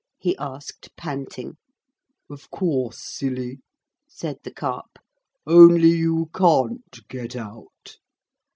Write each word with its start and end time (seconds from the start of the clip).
he 0.17 0.35
asked 0.39 0.89
panting. 0.97 1.57
'Of 2.27 2.49
course, 2.49 2.97
silly,' 2.97 3.61
said 4.07 4.37
the 4.43 4.49
Carp, 4.49 4.97
'only 5.45 5.89
you 5.89 6.31
can't 6.33 7.07
get 7.07 7.35
out.' 7.35 7.99